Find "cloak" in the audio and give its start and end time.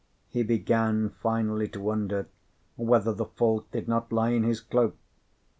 4.59-4.97